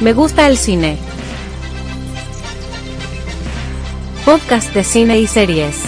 [0.00, 0.98] Me gusta el cine.
[4.24, 5.82] Podcast de cine y series.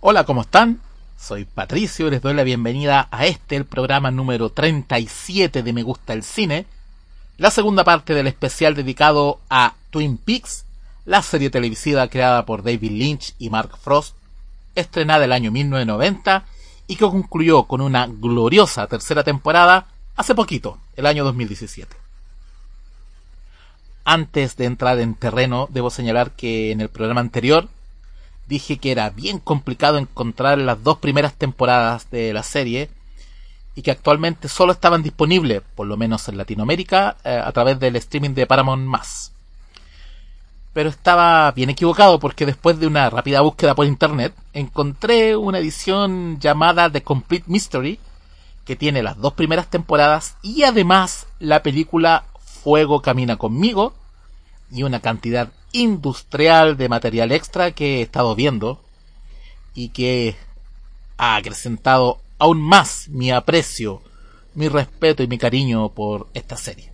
[0.00, 0.80] Hola, ¿cómo están?
[1.18, 5.82] Soy Patricio y les doy la bienvenida a este, el programa número 37 de Me
[5.82, 6.66] Gusta el Cine,
[7.38, 10.64] la segunda parte del especial dedicado a Twin Peaks,
[11.04, 14.14] la serie televisiva creada por David Lynch y Mark Frost,
[14.74, 16.44] estrenada el año 1990
[16.86, 21.96] y que concluyó con una gloriosa tercera temporada hace poquito, el año 2017.
[24.04, 27.68] Antes de entrar en terreno, debo señalar que en el programa anterior
[28.48, 32.90] dije que era bien complicado encontrar las dos primeras temporadas de la serie
[33.76, 37.96] y que actualmente solo estaban disponibles, por lo menos en Latinoamérica, eh, a través del
[37.96, 38.86] streaming de Paramount.
[40.72, 46.38] Pero estaba bien equivocado porque después de una rápida búsqueda por internet encontré una edición
[46.38, 47.98] llamada The Complete Mystery
[48.64, 52.24] que tiene las dos primeras temporadas y además la película
[52.62, 53.94] Fuego Camina conmigo
[54.70, 58.80] y una cantidad industrial de material extra que he estado viendo
[59.74, 60.36] y que
[61.16, 64.02] ha acrecentado aún más mi aprecio,
[64.54, 66.90] mi respeto y mi cariño por esta serie.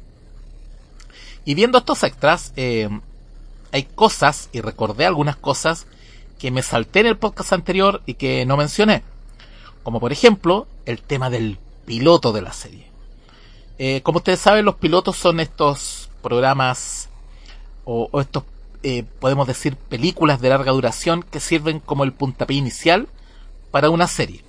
[1.45, 2.89] Y viendo estos extras, eh,
[3.77, 5.87] hay cosas, y recordé algunas cosas,
[6.39, 9.03] que me salté en el podcast anterior y que no mencioné.
[9.83, 12.87] Como por ejemplo, el tema del piloto de la serie.
[13.79, 17.11] Eh, como ustedes saben, los pilotos son estos programas
[17.85, 18.45] o, estos
[18.83, 23.09] eh, podemos decir, películas de larga duración que sirven como el puntapié inicial
[23.71, 24.43] para una serie.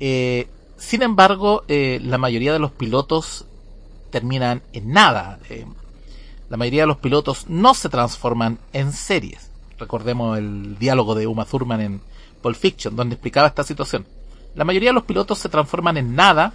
[0.00, 3.46] Eh, sin embargo, la mayoría de los pilotos
[4.10, 5.38] terminan en nada.
[6.48, 9.50] La mayoría de los pilotos no se transforman en series.
[9.78, 12.00] Recordemos el diálogo de Uma Thurman en
[12.42, 14.06] Pulp Fiction, donde explicaba esta situación.
[14.54, 16.52] La mayoría de los pilotos se transforman en nada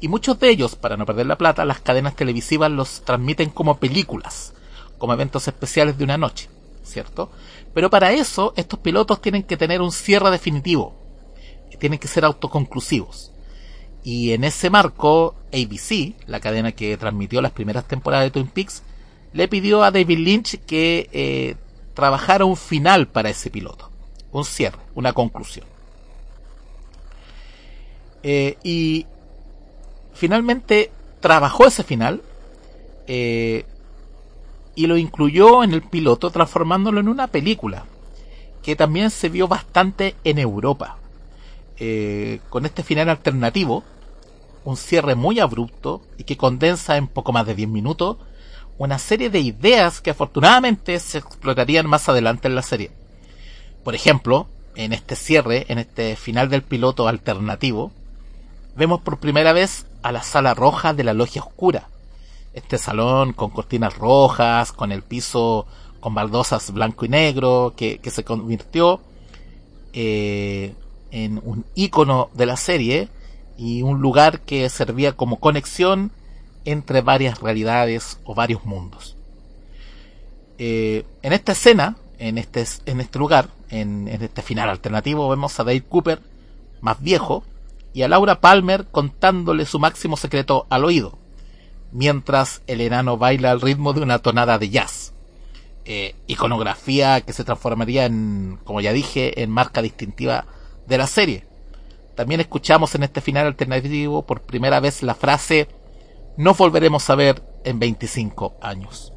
[0.00, 3.78] y muchos de ellos, para no perder la plata, las cadenas televisivas los transmiten como
[3.78, 4.54] películas
[4.98, 6.48] como eventos especiales de una noche,
[6.82, 7.30] ¿cierto?
[7.72, 10.94] Pero para eso estos pilotos tienen que tener un cierre definitivo,
[11.78, 13.32] tienen que ser autoconclusivos.
[14.02, 18.82] Y en ese marco, ABC, la cadena que transmitió las primeras temporadas de Twin Peaks,
[19.32, 21.56] le pidió a David Lynch que eh,
[21.94, 23.90] trabajara un final para ese piloto,
[24.32, 25.66] un cierre, una conclusión.
[28.22, 29.06] Eh, y
[30.12, 30.90] finalmente
[31.20, 32.22] trabajó ese final,
[33.06, 33.64] eh,
[34.74, 37.84] y lo incluyó en el piloto transformándolo en una película
[38.62, 40.98] que también se vio bastante en Europa.
[42.48, 43.84] Con este final alternativo,
[44.64, 48.18] un cierre muy abrupto y que condensa en poco más de 10 minutos
[48.78, 52.90] una serie de ideas que afortunadamente se explotarían más adelante en la serie.
[53.84, 54.46] Por ejemplo,
[54.76, 57.92] en este cierre, en este final del piloto alternativo,
[58.76, 61.88] vemos por primera vez a la sala roja de la logia oscura,
[62.54, 65.66] este salón con cortinas rojas, con el piso
[66.00, 69.00] con baldosas blanco y negro, que, se convirtió
[69.92, 70.74] eh,
[71.10, 73.08] en un icono de la serie
[73.56, 76.12] y un lugar que servía como conexión
[76.72, 79.16] entre varias realidades o varios mundos.
[80.58, 85.64] Eh, en esta escena, en este, en este lugar, en, este final alternativo, vemos a
[85.64, 86.20] Dave Cooper,
[86.80, 87.44] más viejo,
[87.92, 91.18] y a Laura Palmer contándole su máximo secreto al oído
[91.92, 95.12] mientras el enano baila al ritmo de una tonada de jazz.
[95.84, 100.44] Eh, iconografía que se transformaría en, como ya dije, en marca distintiva
[100.86, 101.46] de la serie.
[102.14, 105.68] También escuchamos en este final alternativo por primera vez la frase
[106.38, 109.12] no volveremos a ver en 25 años.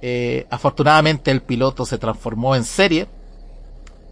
[0.00, 3.06] Eh, afortunadamente el piloto se transformó en serie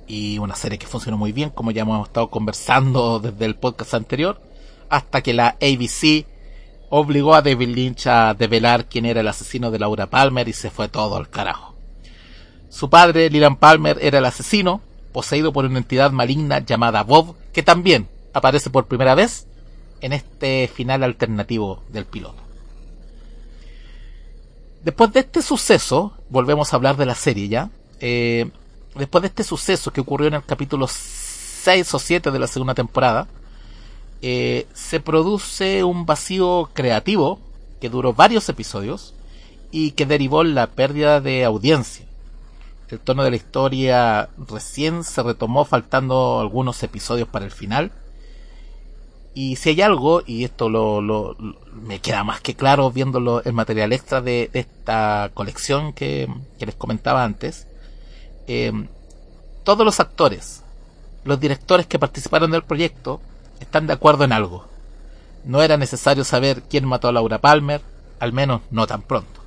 [0.06, 3.94] y una serie que funcionó muy bien como ya hemos estado conversando desde el podcast
[3.94, 4.38] anterior
[4.90, 6.26] hasta que la ABC
[6.90, 10.70] obligó a David Lynch a develar quién era el asesino de Laura Palmer y se
[10.70, 11.74] fue todo al carajo.
[12.68, 14.82] Su padre, Leland Palmer, era el asesino,
[15.12, 19.47] poseído por una entidad maligna llamada Bob, que también aparece por primera vez
[20.00, 22.42] en este final alternativo del piloto.
[24.84, 27.70] Después de este suceso, volvemos a hablar de la serie ya.
[28.00, 28.50] Eh,
[28.94, 32.74] después de este suceso que ocurrió en el capítulo 6 o 7 de la segunda
[32.74, 33.26] temporada,
[34.22, 37.40] eh, se produce un vacío creativo
[37.80, 39.14] que duró varios episodios
[39.70, 42.06] y que derivó en la pérdida de audiencia.
[42.88, 47.92] El tono de la historia recién se retomó faltando algunos episodios para el final.
[49.40, 51.36] Y si hay algo, y esto lo,
[51.72, 57.22] me queda más que claro viendo el material extra de, esta colección que, les comentaba
[57.22, 57.68] antes,
[58.48, 58.72] eh,
[59.62, 60.64] todos los actores,
[61.22, 63.20] los directores que participaron del proyecto,
[63.60, 64.66] están de acuerdo en algo.
[65.44, 67.80] No era necesario saber quién mató a Laura Palmer,
[68.18, 69.40] al menos no tan pronto.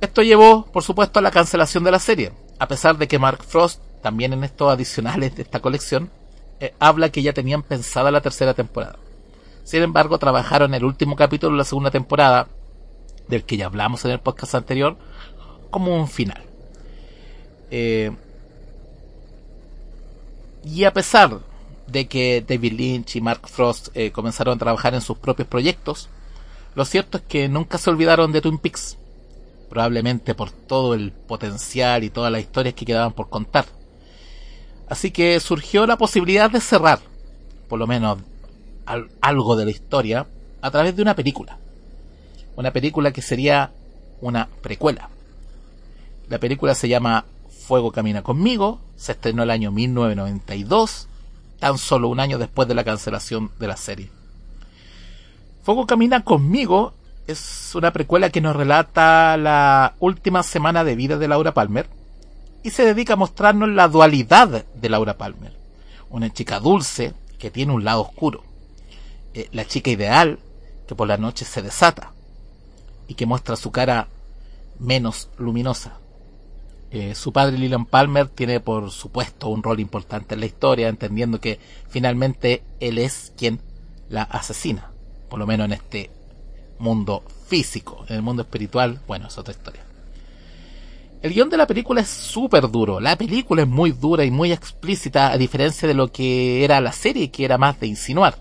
[0.00, 3.44] Esto llevó, por supuesto, a la cancelación de la serie, a pesar de que Mark
[3.46, 6.10] Frost, también en estos adicionales de esta colección,
[6.60, 8.98] eh, habla que ya tenían pensada la tercera temporada.
[9.64, 12.48] Sin embargo, trabajaron el último capítulo de la segunda temporada,
[13.28, 14.96] del que ya hablamos en el podcast anterior,
[15.70, 16.42] como un final.
[17.70, 18.12] Eh,
[20.64, 21.40] y a pesar
[21.86, 26.08] de que David Lynch y Mark Frost eh, comenzaron a trabajar en sus propios proyectos,
[26.74, 28.98] lo cierto es que nunca se olvidaron de Twin Peaks,
[29.68, 33.66] probablemente por todo el potencial y todas las historias que quedaban por contar.
[34.88, 37.00] Así que surgió la posibilidad de cerrar,
[37.68, 38.18] por lo menos
[39.20, 40.26] algo de la historia,
[40.60, 41.58] a través de una película.
[42.54, 43.72] Una película que sería
[44.20, 45.10] una precuela.
[46.28, 47.24] La película se llama
[47.66, 51.08] Fuego Camina conmigo, se estrenó el año 1992
[51.58, 54.10] tan solo un año después de la cancelación de la serie.
[55.62, 56.94] Fuego Camina conmigo
[57.26, 61.88] es una precuela que nos relata la última semana de vida de Laura Palmer
[62.66, 65.52] y se dedica a mostrarnos la dualidad de Laura Palmer.
[66.10, 68.42] Una chica dulce que tiene un lado oscuro.
[69.34, 70.40] Eh, la chica ideal
[70.88, 72.12] que por la noche se desata
[73.06, 74.08] y que muestra su cara
[74.80, 76.00] menos luminosa.
[76.90, 81.40] Eh, su padre Lilian Palmer tiene por supuesto un rol importante en la historia, entendiendo
[81.40, 83.60] que finalmente él es quien
[84.08, 84.90] la asesina,
[85.30, 86.10] por lo menos en este
[86.80, 89.84] mundo físico, en el mundo espiritual, bueno, es otra historia.
[91.22, 94.52] El guion de la película es súper duro, la película es muy dura y muy
[94.52, 98.36] explícita a diferencia de lo que era la serie, que era más de insinuar.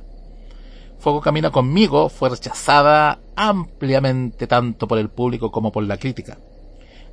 [1.00, 6.38] Fuego Camina conmigo fue rechazada ampliamente tanto por el público como por la crítica.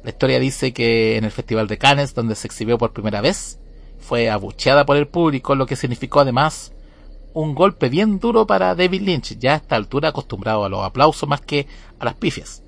[0.02, 3.60] La historia dice que en el Festival de Cannes, donde se exhibió por primera vez,
[3.98, 6.72] fue abucheada por el público, lo que significó además
[7.34, 11.28] un golpe bien duro para David Lynch, ya a esta altura acostumbrado a los aplausos
[11.28, 11.66] más que
[11.98, 12.61] a las pifias.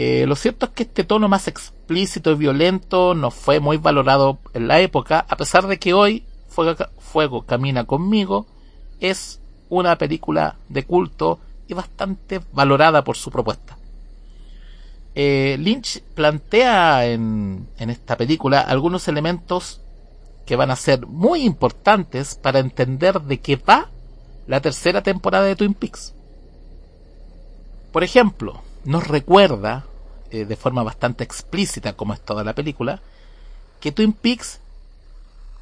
[0.00, 4.38] Eh, lo cierto es que este tono más explícito y violento no fue muy valorado
[4.54, 8.46] en la época, a pesar de que hoy Fuego, Fuego Camina conmigo
[9.00, 13.76] es una película de culto y bastante valorada por su propuesta.
[15.16, 19.80] Eh, Lynch plantea en, en esta película algunos elementos
[20.46, 23.90] que van a ser muy importantes para entender de qué va
[24.46, 26.14] la tercera temporada de Twin Peaks.
[27.90, 29.84] Por ejemplo, nos recuerda,
[30.30, 33.02] eh, de forma bastante explícita como es toda la película,
[33.80, 34.60] que Twin Peaks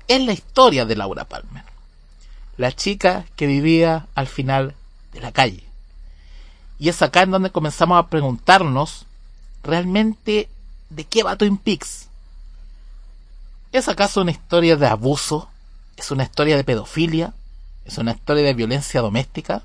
[0.07, 1.65] es la historia de Laura Palmer,
[2.57, 4.77] la chica que vivía al final
[5.13, 5.65] de la calle.
[6.79, 9.07] Y es acá en donde comenzamos a preguntarnos
[9.65, 10.49] realmente
[10.91, 12.07] de qué va Twin Peaks.
[13.73, 15.49] ¿Es acaso una historia de abuso?
[15.97, 17.35] ¿Es una historia de pedofilia?
[17.87, 19.65] ¿Es una historia de violencia doméstica?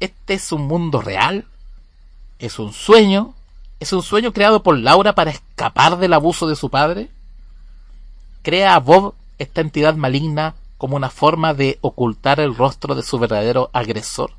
[0.00, 1.46] ¿Este es un mundo real?
[2.42, 3.34] ¿Es un sueño?
[3.78, 7.08] ¿Es un sueño creado por Laura para escapar del abuso de su padre?
[8.42, 13.20] ¿Crea a Bob esta entidad maligna como una forma de ocultar el rostro de su
[13.20, 14.32] verdadero agresor?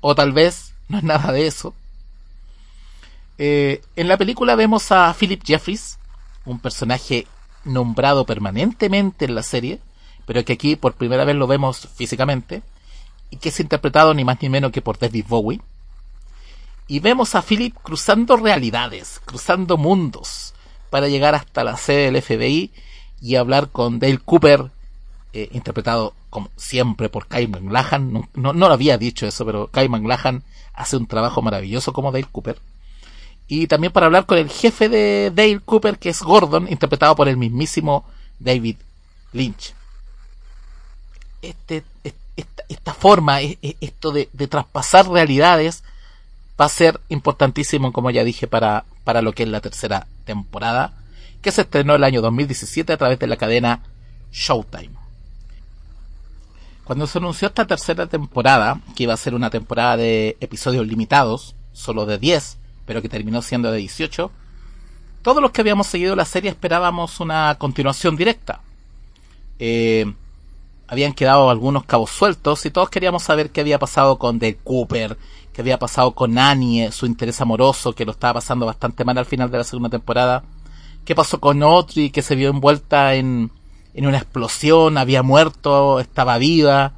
[0.00, 1.74] O tal vez no es nada de eso.
[3.38, 6.00] Eh, en la película vemos a Philip Jeffries,
[6.44, 7.28] un personaje
[7.62, 9.78] nombrado permanentemente en la serie,
[10.26, 12.64] pero que aquí por primera vez lo vemos físicamente,
[13.30, 15.60] y que es interpretado ni más ni menos que por David Bowie.
[16.88, 20.54] Y vemos a Philip cruzando realidades, cruzando mundos,
[20.90, 22.70] para llegar hasta la sede del FBI
[23.20, 24.70] y hablar con Dale Cooper,
[25.32, 28.12] eh, interpretado como siempre por Kai McLachlan.
[28.12, 30.42] No, no, lo había dicho eso, pero Kai McLachlan
[30.74, 32.58] hace un trabajo maravilloso como Dale Cooper
[33.54, 37.28] y también para hablar con el jefe de Dale Cooper, que es Gordon, interpretado por
[37.28, 38.06] el mismísimo
[38.38, 38.76] David
[39.34, 39.74] Lynch.
[41.42, 41.84] Este,
[42.68, 45.84] esta, forma, esto de, traspasar realidades,
[46.62, 50.92] va a ser importantísimo, como ya dije, para, para lo que es la tercera temporada,
[51.40, 53.82] que se estrenó el año 2017 a través de la cadena
[54.30, 54.92] Showtime.
[56.84, 61.56] Cuando se anunció esta tercera temporada, que iba a ser una temporada de episodios limitados,
[61.72, 64.30] solo de 10, pero que terminó siendo de 18,
[65.22, 68.60] todos los que habíamos seguido la serie esperábamos una continuación directa.
[69.58, 70.14] Eh,
[70.86, 75.16] habían quedado algunos cabos sueltos y todos queríamos saber qué había pasado con Dale Cooper,
[75.52, 79.26] qué había pasado con Annie, su interés amoroso, que lo estaba pasando bastante mal al
[79.26, 80.44] final de la segunda temporada,
[81.04, 83.50] qué pasó con Audrey, que se vio envuelta en,
[83.94, 86.94] en una explosión, había muerto, estaba viva.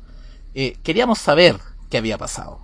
[0.55, 1.59] Eh, queríamos saber
[1.91, 2.61] qué había pasado.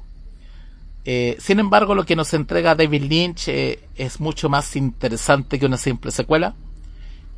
[1.05, 5.67] Eh, sin embargo, lo que nos entrega David Lynch eh, es mucho más interesante que
[5.67, 6.55] una simple secuela.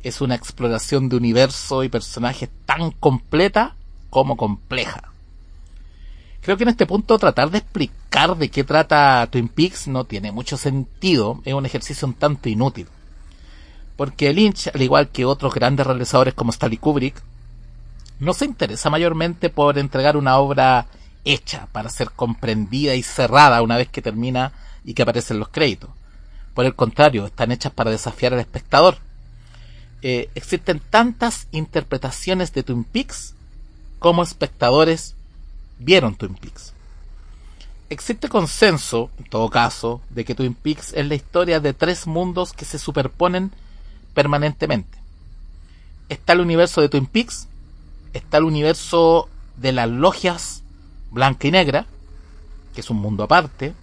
[0.03, 3.75] Es una exploración de universo y personajes tan completa
[4.09, 5.12] como compleja.
[6.43, 10.33] Creo que en este punto tratar de explicar de qué trata Twin Peaks no tiene
[10.33, 12.87] mucho sentido, es un ejercicio un tanto inútil.
[13.95, 17.15] Porque Lynch, al igual que otros grandes realizadores como Stanley Kubrick,
[18.19, 20.87] no se interesa mayormente por entregar una obra
[21.23, 24.51] hecha para ser comprendida y cerrada una vez que termina
[24.83, 25.91] y que aparecen los créditos.
[26.53, 28.97] Por el contrario, están hechas para desafiar al espectador.
[30.01, 33.33] Eh, existen tantas interpretaciones de Twin Peaks
[33.99, 35.15] como espectadores
[35.79, 36.73] vieron Twin Peaks.
[37.89, 42.53] Existe consenso, en todo caso, de que Twin Peaks es la historia de tres mundos
[42.53, 43.51] que se superponen
[44.13, 44.97] permanentemente.
[46.09, 47.47] Está el universo de Twin Peaks,
[48.13, 50.63] está el universo de las logias
[51.11, 51.85] blanca y negra,
[52.73, 53.73] que es un mundo aparte,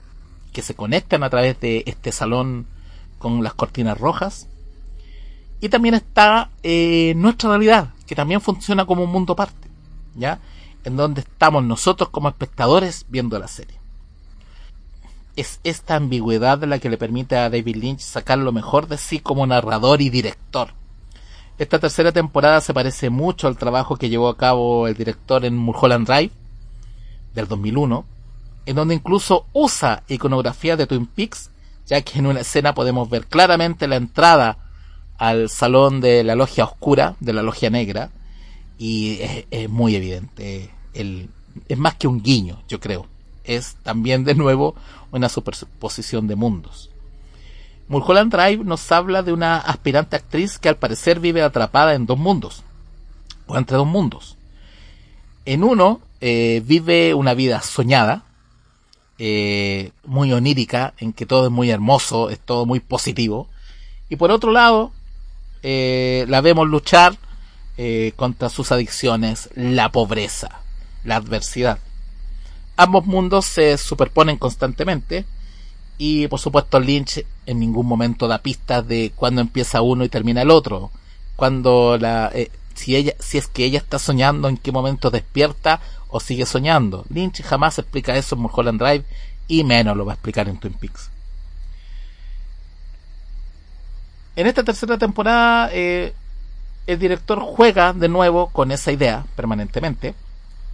[0.52, 2.66] que se conectan a través de este salón
[3.18, 4.48] con las cortinas rojas.
[5.60, 9.68] Y también está eh, nuestra realidad, que también funciona como un mundo aparte,
[10.16, 10.40] ¿ya?
[10.84, 13.78] En donde estamos nosotros como espectadores viendo la serie.
[15.36, 19.20] Es esta ambigüedad la que le permite a David Lynch sacar lo mejor de sí
[19.20, 20.74] como narrador y director.
[21.58, 25.58] Esta tercera temporada se parece mucho al trabajo que llevó a cabo el director en
[25.58, 26.32] Mulholland Drive,
[27.34, 28.04] del 2001,
[28.66, 31.50] en donde incluso usa iconografía de Twin Peaks,
[31.86, 34.58] ya que en una escena podemos ver claramente la entrada
[35.18, 38.10] al salón de la logia oscura, de la logia negra,
[38.80, 39.18] y
[39.50, 40.70] es, muy evidente.
[40.94, 43.06] es más que un guiño, yo creo.
[43.44, 44.74] Es también de nuevo
[45.12, 46.88] una superposición de mundos.
[47.88, 52.18] Mulholland Drive nos habla de una aspirante actriz que al parecer vive atrapada en dos
[52.18, 52.62] mundos,
[53.46, 54.38] o entre dos mundos.
[55.44, 58.22] En uno eh, vive una vida soñada,
[59.18, 63.46] eh, muy onírica, en que todo es muy hermoso, es todo muy positivo.
[64.08, 64.92] Y por otro lado,
[65.62, 67.18] eh, la vemos luchar
[68.16, 70.60] contra sus adicciones, la pobreza,
[71.04, 71.78] la adversidad.
[72.76, 75.24] Ambos mundos se superponen constantemente
[75.98, 80.42] y por supuesto Lynch en ningún momento da pistas de cuándo empieza uno y termina
[80.42, 80.90] el otro.
[81.36, 82.32] Cuando la,
[82.74, 87.04] si ella, si es que ella está soñando, en qué momento despierta o sigue soñando.
[87.10, 89.04] Lynch jamás explica eso en Mulholland Drive
[89.48, 91.10] y menos lo va a explicar en Twin Peaks.
[94.36, 96.14] En esta tercera temporada, eh,
[96.90, 100.16] el director juega de nuevo con esa idea permanentemente.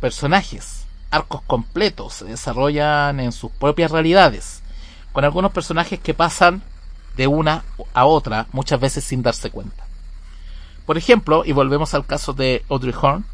[0.00, 4.62] Personajes, arcos completos se desarrollan en sus propias realidades,
[5.12, 6.62] con algunos personajes que pasan
[7.18, 9.84] de una a otra muchas veces sin darse cuenta.
[10.86, 13.26] Por ejemplo, y volvemos al caso de Audrey Horn,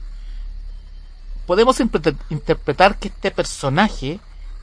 [1.47, 4.19] podemos interpretar que este personaje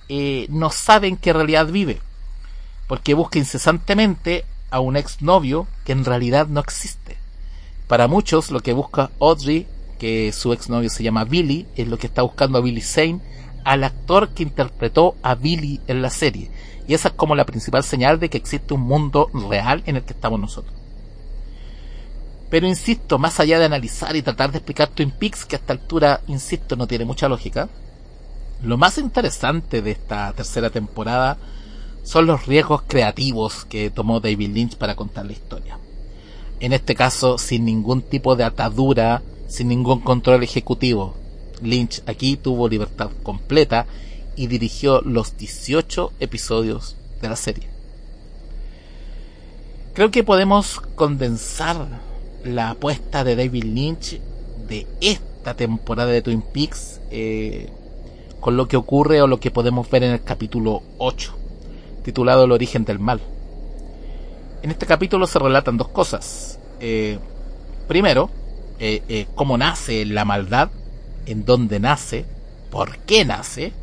[0.10, 2.02] eh, no sabe en qué realidad vive,
[2.86, 7.18] porque busca incesantemente a un exnovio que en realidad no existe.
[7.90, 9.66] Para muchos, lo que busca Audrey,
[9.98, 13.20] que su exnovio se llama Billy, es lo que está buscando a Billy Zane,
[13.64, 16.52] al actor que interpretó a Billy en la serie.
[16.88, 20.04] Y esa es como la principal señal de que existe un mundo real en el
[20.04, 20.76] que estamos nosotros.
[22.52, 25.74] Pero insisto, más allá de analizar y tratar de explicar Twin Peaks, que a esta
[25.74, 27.70] altura, insisto, no tiene mucha lógica,
[28.62, 31.38] lo más interesante de esta tercera temporada
[32.04, 35.80] son los riesgos creativos que tomó David Lynch para contar la historia.
[36.60, 41.16] En este caso, sin ningún tipo de atadura, sin ningún control ejecutivo.
[41.62, 43.86] Lynch aquí tuvo libertad completa
[44.36, 47.68] y dirigió los 18 episodios de la serie.
[49.94, 51.88] Creo que podemos condensar
[52.44, 54.20] la apuesta de David Lynch
[54.68, 57.70] de esta temporada de Twin Peaks eh,
[58.40, 61.34] con lo que ocurre o lo que podemos ver en el capítulo 8,
[62.04, 63.20] titulado El origen del mal.
[64.62, 66.60] En este capítulo se relatan dos cosas.
[66.80, 67.20] Eh,
[67.88, 68.30] primero,
[68.80, 70.70] eh, cómo nace la maldad,
[71.26, 72.26] en dónde nace,
[72.72, 73.74] por qué nace,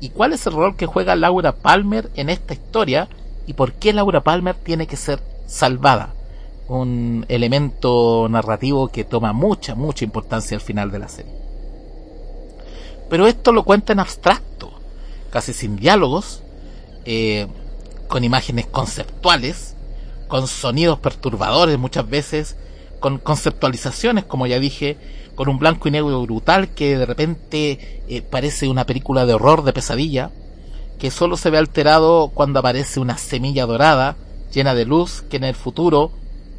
[0.00, 3.08] y cuál es el rol que juega Laura Palmer en esta historia
[3.46, 6.14] y por qué Laura Palmer tiene que ser salvada
[6.70, 11.32] un elemento narrativo que toma mucha, mucha importancia al final de la serie.
[13.08, 14.70] Pero esto lo cuenta en abstracto,
[15.30, 16.42] casi sin diálogos,
[17.04, 17.48] eh,
[18.06, 19.74] con imágenes conceptuales,
[20.30, 22.56] con sonidos perturbadores muchas veces,
[23.00, 24.96] con conceptualizaciones, como ya dije,
[25.34, 29.64] con un blanco y negro brutal que de repente eh, parece una película de horror,
[29.64, 30.30] de pesadilla,
[31.00, 34.16] que solo se ve alterado cuando aparece una semilla dorada
[34.52, 36.12] llena de luz que en el futuro,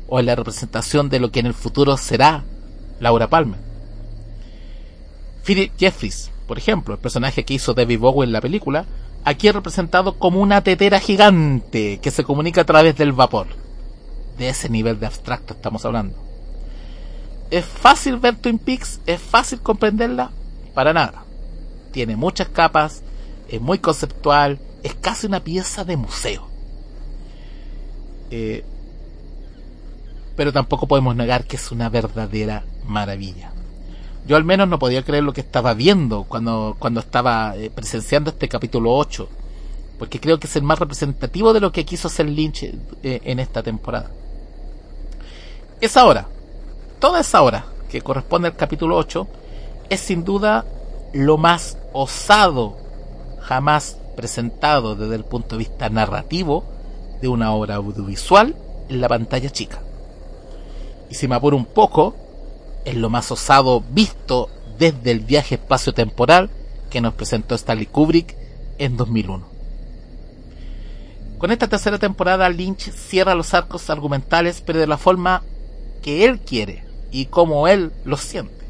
[0.08, 2.44] o en la representación de lo que en el futuro será
[3.00, 3.60] Laura Palmer.
[5.46, 8.86] Philip Jeffries, por ejemplo, el personaje que hizo David Bowie en la película,
[9.24, 13.61] aquí es representado como una tetera gigante que se comunica a través del vapor.
[14.42, 16.18] De ese nivel de abstracto estamos hablando.
[17.52, 19.00] ¿Es fácil ver Twin Peaks?
[19.06, 20.32] ¿Es fácil comprenderla?
[20.74, 21.26] Para nada.
[21.92, 23.04] Tiene muchas capas,
[23.48, 26.48] es muy conceptual, es casi una pieza de museo.
[28.32, 28.64] Eh,
[30.36, 33.52] pero tampoco podemos negar que es una verdadera maravilla.
[34.26, 38.32] Yo al menos no podía creer lo que estaba viendo cuando, cuando estaba eh, presenciando
[38.32, 39.30] este capítulo 8,
[40.00, 43.40] porque creo que es el más representativo de lo que quiso hacer Lynch eh, en
[43.40, 44.10] esta temporada.
[45.82, 46.28] Es ahora,
[47.00, 49.28] toda esa hora que corresponde al capítulo 8
[49.90, 50.64] es sin duda
[51.12, 52.78] lo más osado
[53.40, 56.64] jamás presentado desde el punto de vista narrativo
[57.20, 58.56] de una obra audiovisual
[58.90, 59.82] en la pantalla chica.
[61.10, 62.16] Y si me apuro un poco,
[62.86, 66.52] es lo más osado visto desde el viaje espacio-temporal
[66.92, 68.36] que nos presentó Stanley Kubrick
[68.78, 69.48] en 2001.
[71.40, 75.42] Con esta tercera temporada Lynch cierra los arcos argumentales pero de la forma
[76.02, 78.66] que él quiere, y como él lo siente.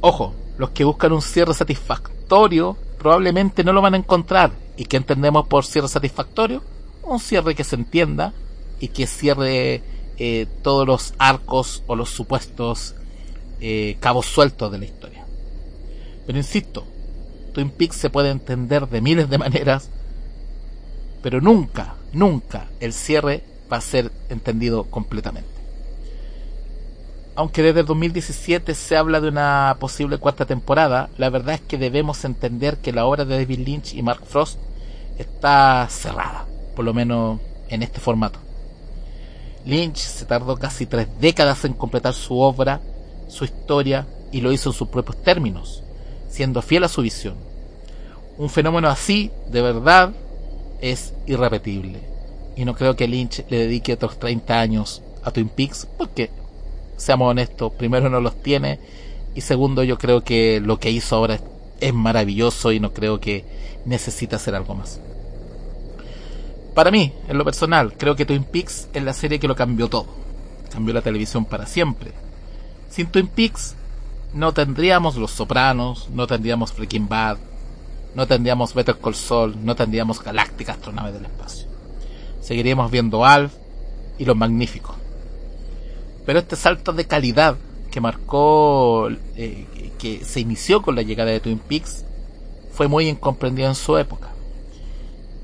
[0.00, 4.52] Ojo, los que buscan un cierre satisfactorio probablemente no lo van a encontrar.
[4.76, 6.62] ¿Y que entendemos por cierre satisfactorio?
[7.02, 8.32] Un cierre que se entienda
[8.80, 9.82] y que cierre
[10.18, 12.94] eh, todos los arcos o los supuestos
[13.60, 15.26] eh, cabos sueltos de la historia.
[16.26, 16.84] Pero insisto,
[17.52, 19.90] Twin Peaks se puede entender de miles de maneras,
[21.22, 25.51] pero nunca, nunca el cierre va a ser entendido completamente
[27.34, 31.78] aunque desde el 2017 se habla de una posible cuarta temporada, la verdad es que
[31.78, 34.58] debemos entender que la obra de David Lynch y Mark Frost
[35.18, 38.38] está cerrada, por lo menos en este formato.
[39.64, 42.80] Lynch se tardó casi tres décadas en completar su obra,
[43.28, 45.82] su historia, y lo hizo en sus propios términos,
[46.28, 47.36] siendo fiel a su visión.
[48.38, 50.12] Un fenómeno así, de verdad,
[50.80, 52.00] es irrepetible.
[52.56, 56.30] Y no creo que Lynch le dedique otros 30 años a Twin Peaks, porque
[56.96, 58.78] seamos honestos, primero no los tiene
[59.34, 61.38] y segundo yo creo que lo que hizo ahora
[61.80, 63.44] es, maravilloso y no creo que
[63.84, 65.00] necesita hacer algo más.
[66.74, 69.88] Para mí, en lo personal, creo que Twin Peaks es la serie que lo cambió
[69.88, 70.06] todo.
[70.70, 72.12] Cambió la televisión para siempre.
[72.88, 73.74] Sin Twin Peaks
[74.32, 77.38] no tendríamos Los Sopranos, no tendríamos Freaking Bad,
[78.14, 81.66] no tendríamos Better Call Saul, no tendríamos Galáctica Astronave del Espacio.
[82.40, 83.52] Seguiríamos viendo Alf
[84.18, 85.01] y Los Magníficos.
[86.24, 87.56] Pero este salto de calidad
[87.90, 92.04] que marcó, eh, que se inició con la llegada de Twin Peaks,
[92.72, 94.28] fue muy incomprendido en su época.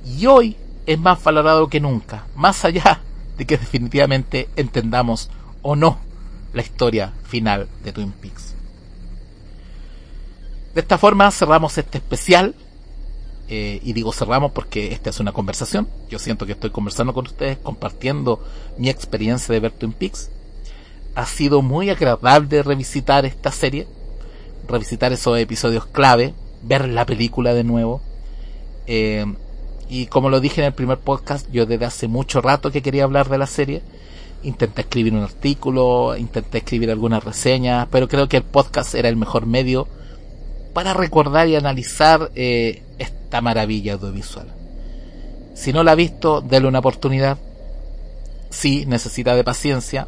[0.05, 3.03] Y hoy es más valorado que nunca, más allá
[3.37, 5.31] de que definitivamente entendamos
[5.62, 5.99] o no
[6.55, 8.55] la historia final de Twin Peaks.
[10.75, 12.55] De esta forma cerramos este especial.
[13.51, 15.88] Eh, y digo cerramos porque esta es una conversación.
[16.11, 18.45] Yo siento que estoy conversando con ustedes, compartiendo
[18.77, 20.31] mi experiencia de ver Twin Peaks
[21.19, 23.89] ha sido muy agradable revisitar esta serie,
[24.69, 28.01] revisitar esos episodios clave, ver la película de nuevo.
[28.87, 29.27] Eh,
[29.89, 33.03] y como lo dije en el primer podcast, yo desde hace mucho rato que quería
[33.03, 33.83] hablar de la serie.
[34.45, 39.17] Intenté escribir un artículo, intenté escribir algunas reseñas, pero creo que el podcast era el
[39.17, 39.89] mejor medio
[40.73, 44.47] para recordar y analizar eh, esta maravilla audiovisual.
[45.55, 47.39] Si no la ha visto, déle una oportunidad.
[48.51, 50.07] Sí, necesita de paciencia,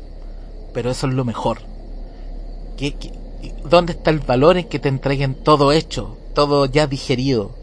[0.72, 1.58] pero eso es lo mejor.
[2.76, 2.94] ¿Qué,
[3.64, 7.54] dónde está el valor en que te entreguen todo hecho, todo ya digerido?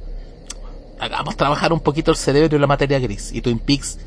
[1.00, 3.32] Hagamos trabajar un poquito el cerebro y la materia gris.
[3.32, 4.00] Y Twin Peaks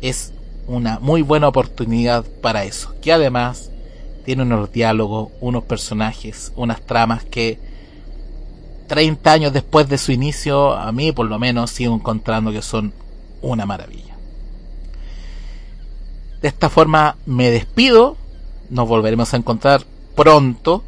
[0.00, 0.32] es
[0.66, 2.94] una muy buena oportunidad para eso.
[3.00, 3.70] Que además
[4.24, 7.58] tiene unos diálogos, unos personajes, unas tramas que
[8.86, 12.92] 30 años después de su inicio, a mí por lo menos sigo encontrando que son
[13.40, 14.14] una maravilla.
[16.42, 18.16] De esta forma me despido
[18.70, 19.82] nos volveremos a encontrar
[20.14, 20.82] pronto.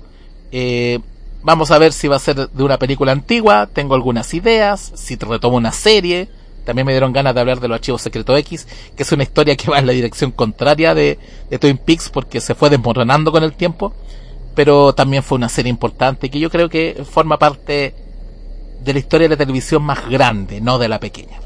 [0.53, 0.99] Eh,
[1.43, 5.17] vamos a ver si va a ser de una película antigua, tengo algunas ideas, si
[5.17, 6.29] retomo una serie.
[6.65, 9.57] También me dieron ganas de hablar de los archivos secretos X, que es una historia
[9.57, 13.45] que va en la dirección contraria de, de Twin Peaks porque se fue desmoronando con
[13.45, 13.93] el tiempo.
[14.57, 17.95] pero también fue una serie importante que yo creo que forma parte
[18.83, 21.41] de la historia de la televisión más grande, no de la pequeña.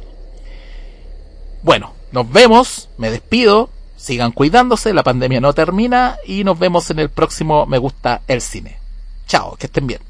[1.63, 3.69] Bueno, nos vemos, me despido,
[4.01, 8.41] sigan cuidándose, la pandemia no termina y nos vemos en el próximo Me gusta el
[8.41, 8.79] cine.
[9.27, 10.10] Chao, que estén bien.